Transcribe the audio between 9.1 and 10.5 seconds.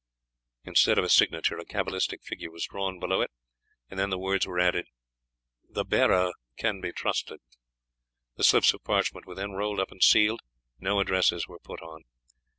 were then rolled up and sealed;